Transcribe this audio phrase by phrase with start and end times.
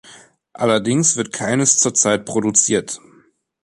[0.53, 2.99] Allerdings wird keines zurzeit produziert.